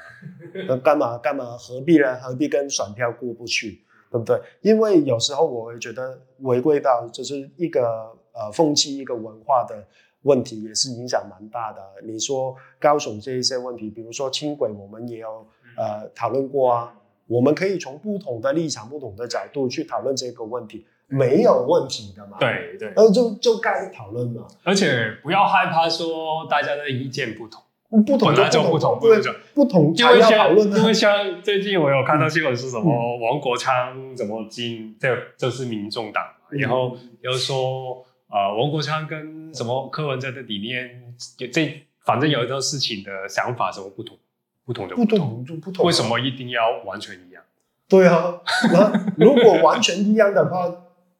[0.67, 2.19] 那干嘛干嘛，何必呢？
[2.19, 4.39] 何必跟选票过不去，对不对？
[4.61, 9.83] 因为有时候我会觉得回归到就是一个呃风气，一个文化的。
[10.23, 11.81] 问题也是影响蛮大的。
[12.03, 16.93] 你说高雄这一些问题，比如说轻轨，我们也有呃讨论过啊。
[17.25, 22.37] 我们可以从不同的立场、不同的角度去讨论这个问题，没有问题的嘛。
[22.39, 24.45] 对对，呃，就就该讨论嘛。
[24.63, 27.59] 而且不要害怕说大家的意见不同，
[27.91, 29.21] 不同就不同，对，
[29.53, 30.71] 不同就要讨论。
[30.71, 38.05] 因为像最近我有看到新闻是什么，王国昌怎么进，这这是民众党，然后又说。
[38.33, 41.13] 啊、呃，王国昌跟什么柯文哲的理念，
[41.51, 44.17] 这反正有一个事情的想法什么不同，
[44.65, 45.85] 不同的不同，不同就不同。
[45.85, 47.43] 为什么一定要完全一样？
[47.89, 48.39] 对啊，
[48.71, 50.73] 那如果完全一样的话，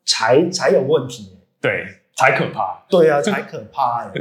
[0.06, 1.38] 才才有问题。
[1.60, 1.86] 对。
[2.14, 4.14] 才可怕，对啊， 才可怕哎，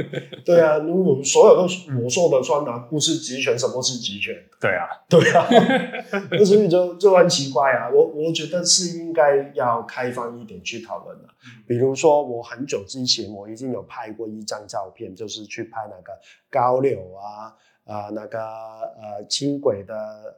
[0.45, 1.63] 对啊，如果所有都
[2.03, 4.33] 我说的算啊，不是集权，什么是集权？
[4.59, 5.45] 对啊，对啊，
[6.43, 7.89] 所以就就很奇怪啊。
[7.89, 11.27] 我我觉得是应该要开放一点去讨论的。
[11.67, 16.13] 比如说，我很久之前我已经有拍过一张照片，就是去拍那个
[16.49, 17.53] 高柳啊，
[17.85, 19.93] 啊、呃，那个呃轻轨的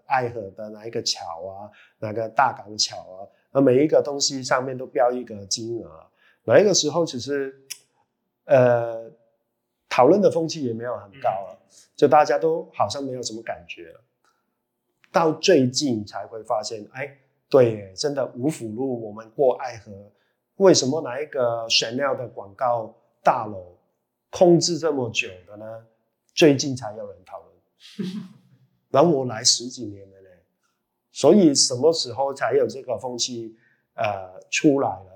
[0.06, 5.90] 爱河的那一个桥啊，那个大港桥啊，那每一个东西上面都标一个金额。
[6.46, 7.66] 那个时候其实
[8.46, 9.10] 呃
[9.88, 11.60] 讨论的风气也没有很高了，
[11.96, 14.02] 就大家都好像没有什么感觉了。
[15.12, 17.18] 到最近才会发现，哎，
[17.48, 20.12] 对，真的五府路我们过爱河，
[20.56, 23.78] 为什么哪一个 Chanel 的广告大楼
[24.32, 25.86] 控制这么久的呢？
[26.34, 27.54] 最近才有人讨论，
[28.90, 30.30] 然后我来十几年了嘞，
[31.12, 33.56] 所以什么时候才有这个风气
[33.94, 35.13] 呃出来了？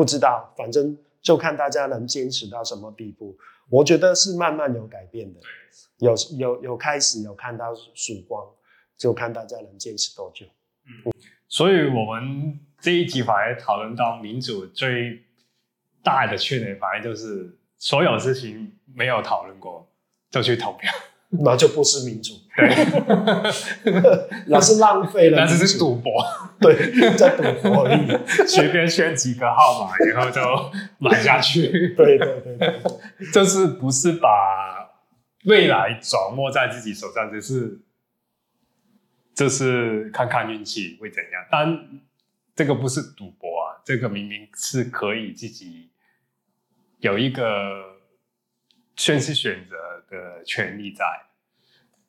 [0.00, 3.36] 我不知道，反正就看大家能坚持到什么地步。
[3.68, 5.40] 我觉得是慢慢有改变的，
[5.98, 8.42] 有有有开始有看到曙光，
[8.96, 10.46] 就看大家能坚持多久。
[10.86, 11.12] 嗯，
[11.48, 15.22] 所以我们这一集反而讨论到民主最
[16.02, 17.56] 大的缺点，反而就是。
[17.82, 19.90] 所有事情没有讨论过
[20.30, 20.92] 就去投票，
[21.30, 26.24] 那就不是民主，对， 那是浪费了，那只是赌博，
[26.60, 26.74] 对，
[27.16, 28.06] 在赌博而已，
[28.46, 30.40] 随便选几个号码，然后就
[30.98, 32.82] 买下去，对对对对，
[33.32, 34.90] 就是不是把
[35.44, 37.80] 未来掌握在自己手上，就是
[39.34, 42.00] 就是看看运气会怎样，但
[42.54, 45.88] 这个不是赌博啊，这个明明是可以自己。
[46.98, 47.96] 有一个
[48.94, 49.74] 宣誓选择
[50.10, 51.02] 的权利在，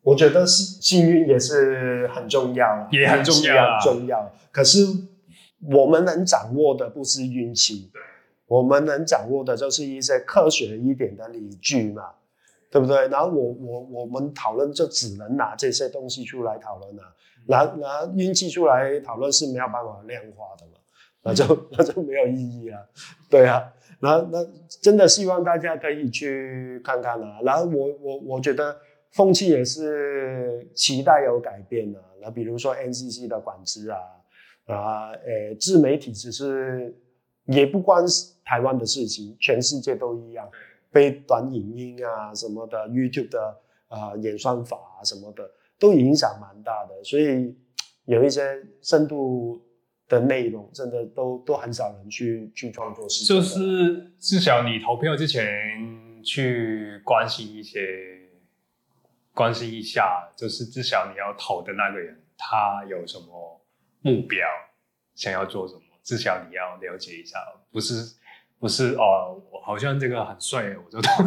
[0.03, 4.31] 我觉得幸幸运也是很重要，也很重要，啊，重要。
[4.51, 4.85] 可是
[5.69, 8.01] 我们能掌握的不是运气，对，
[8.47, 12.03] 我们能掌握的就是一些科学一点的理据嘛，
[12.71, 13.07] 对不对？
[13.09, 17.03] 然后我我我们讨论就只能拿这些东西出来讨论啊，
[17.47, 20.79] 拿拿运气出来讨论是没有办法量化的嘛，
[21.23, 21.45] 那就
[21.77, 22.79] 那就没有意义啊，
[23.29, 23.71] 对啊。
[24.03, 24.43] 那那
[24.81, 27.37] 真的希望大家可以去看看啊。
[27.43, 28.75] 然后我我我觉得
[29.11, 31.99] 风气也是期待有改变啊。
[32.21, 33.97] 那比如说 NCC 的管制啊，
[34.67, 36.95] 啊，诶，自媒体只是
[37.45, 38.03] 也不关
[38.43, 40.49] 台湾的事情，全世界都一样，
[40.91, 43.57] 被短影音啊什么的，YouTube 的
[43.87, 45.49] 啊演算法啊什么的
[45.79, 47.55] 都影响蛮大的，所以
[48.05, 48.41] 有一些
[48.81, 49.61] 深度。
[50.11, 55.47] 的内容真的都都很少人去去创作，就是至少你投票之前
[56.21, 57.79] 去关心一些，
[59.41, 63.59] 关心一下，就是至少你要投的那个人他有什么
[64.01, 64.47] 目标，
[65.15, 67.39] 想要做什么，至少你要了解一下，
[67.71, 68.17] 不是
[68.59, 71.23] 不是哦，我好像这个很帅，我就投。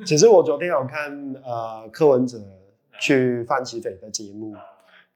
[0.04, 2.38] 其实我昨天有看呃柯文哲
[3.00, 4.54] 去范琪斐的节目。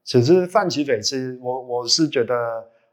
[0.03, 2.35] 其实范琪斐是我我是觉得，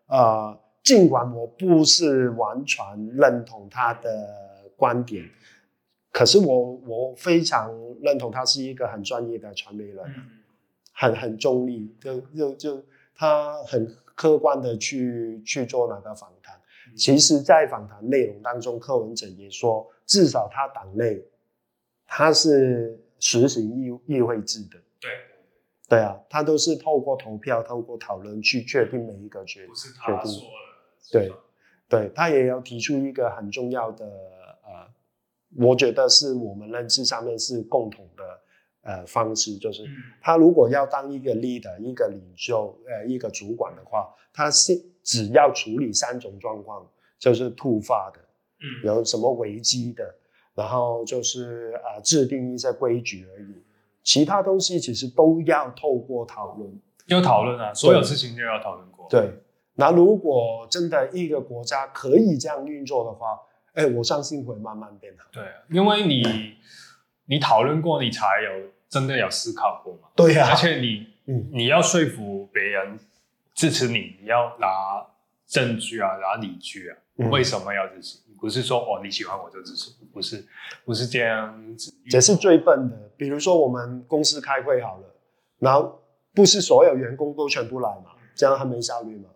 [0.08, 2.84] 呃，尽管我不是完全
[3.16, 4.28] 认同他的
[4.76, 5.24] 观点，
[6.12, 10.06] 可是我我非常认同他是一个很专业的传媒人，
[10.94, 12.84] 很很中立，就就就
[13.16, 16.60] 他很客观的去去做那个访谈。
[16.96, 21.24] 其实，在访谈内容当中，柯文哲也说，至少他党内
[22.06, 24.78] 他是实行议议会制的。
[25.00, 25.10] 对。
[25.90, 30.42] 对啊，他都是透过投票、透过讨论去确定每一个决决定。
[31.12, 31.30] 对，
[31.90, 34.41] 对，他也要提出一个很重要的呃，
[35.58, 38.24] 我觉得是我们认知上面是共同的
[38.84, 39.84] 呃方式，就是
[40.22, 46.88] 他如果要当一个 leader、一个领袖、呃一个主管的话，他是只要处理三种状况，
[47.20, 48.20] 就是突发的，
[48.60, 50.16] 嗯，有什么危机的，
[50.56, 53.64] 然后就是啊、呃、制定一些规矩而已。
[54.04, 59.06] 其他东西其实都要透过讨论，要讨论啊，所有事情都要讨论过。
[59.10, 59.32] 对，
[59.76, 63.38] 那如果真的一个国家可以这样运作的话，
[63.74, 65.26] 哎，我相信会慢慢变好。
[65.32, 66.56] 对，啊因为你
[67.26, 70.10] 你讨论过，你才有真的有思考过嘛。
[70.16, 73.00] 对啊，而且你嗯，你要说服别人
[73.54, 75.06] 支持你，你要拿
[75.48, 78.18] 证据啊，拿理据啊，嗯、为什么要支持？
[78.40, 80.44] 不是说哦，你喜欢我就支持，不是，
[80.84, 81.94] 不是这样子。
[82.10, 83.12] 这是最笨的。
[83.16, 85.16] 比如说我们公司开会好了，
[85.60, 86.02] 然后
[86.34, 89.30] 不是所有员工都全部来嘛，这样很没效率嘛。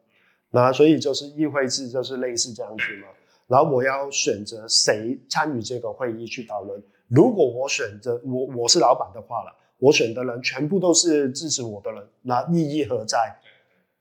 [0.49, 3.07] 那所以就是议会制，就是类似这样子嘛。
[3.47, 6.81] 然后我要选择谁参与这个会议去讨论。
[7.07, 13.35] 如果我选择我我是老板的话了，我选的人全部都是支持我的人，那意义何在？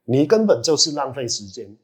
[0.04, 1.76] 你根本就是浪费时间。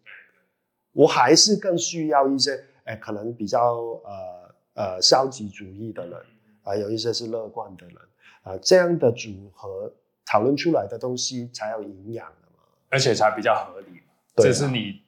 [0.92, 2.64] 我还是更需要一些。
[2.84, 6.18] 哎，可能比较呃呃消极主义的人
[6.62, 7.94] 啊、呃，有一些是乐观的人
[8.42, 9.92] 啊、呃，这样的组合
[10.24, 14.00] 讨论出来的东西才有营养的嘛，而且才比较合理。
[14.34, 15.02] 对啊、这是你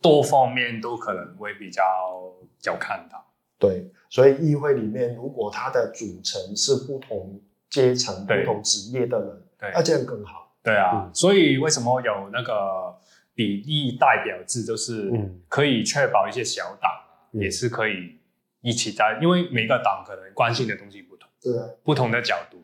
[0.00, 1.82] 多方面都可能会比较
[2.58, 3.24] 较看到。
[3.58, 7.40] 对，所以议会里面如果它的组成是不同
[7.70, 10.56] 阶层、不同职业的人，对，那这样更好。
[10.62, 12.94] 对啊，嗯、所以为什么有那个
[13.34, 15.10] 比例代表制，就是
[15.48, 16.90] 可以确保一些小党、
[17.32, 18.18] 嗯、也是可以
[18.60, 22.62] 一起在，因为每个党可能关心的东西不同，对、啊，不同的角度。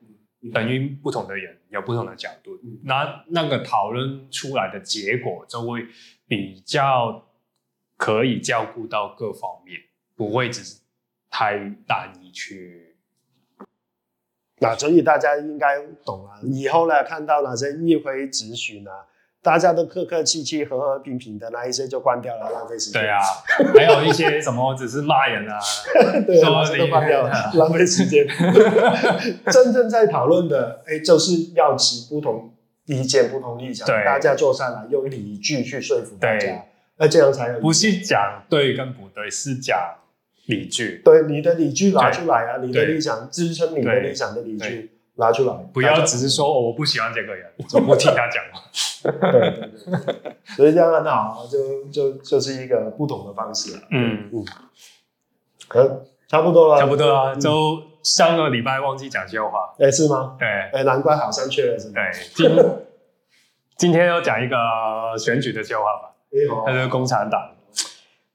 [0.53, 5.87] 等于不同的人有不同的角度，那那个讨论出来的结果就会
[6.33, 7.27] 比较
[7.99, 9.79] 可以照顾到各方面，
[10.17, 10.81] 不会只是
[11.29, 12.97] 太单一去。
[14.61, 19.09] 那所以大家应该懂了，以后呢，看到哪些议会质询啊。
[19.43, 23.03] 大家都客客气气、和和平平的，那一些就关掉了，浪费时间。
[23.03, 23.21] 对啊，
[23.75, 25.59] 还有一些什么只是骂人啊，
[26.25, 28.25] 对啊，都关掉了， 浪费时间。
[29.53, 32.52] 真正在讨论的，哎，就是要持不同
[32.87, 36.65] 意见、不同立场，大家坐下来用理据去说服大家，
[36.97, 37.61] 那这样才有。
[37.61, 39.79] 不是讲对跟不对，是讲
[40.47, 41.01] 理据。
[41.05, 48.63] 对，你的理据拿出来啊，你的立场支撑你的立场的理据拿出来，不要只是说哦，我不喜欢这个人，我不听他讲话。
[49.03, 53.77] 对对对，所以这样很好，就就就是一个不同的方式。
[53.91, 54.45] 嗯嗯，
[55.69, 57.37] 可差不多了，差不多了。
[57.37, 60.37] 就上个礼拜忘记讲笑话，哎，是吗？
[60.39, 61.95] 对，哎，难怪好像缺了，是吗？
[61.95, 62.49] 对，今
[63.77, 64.57] 今天要讲一个
[65.19, 66.11] 选举的笑话吧。
[66.65, 67.41] 他是共产党，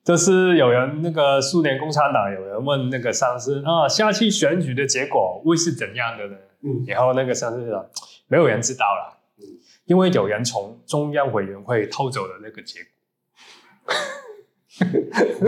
[0.03, 6.37] 就是有人那个苏联共产党有人问那个上司啊，下期选举的结果会是怎样的呢？
[6.63, 7.89] 嗯，然后那个上司说，
[8.27, 9.17] 没有人知道了。
[9.85, 13.95] 因为有人从中央委员会偷走了那个结果。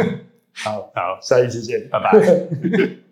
[0.55, 2.11] 好，好，下一期见，拜拜。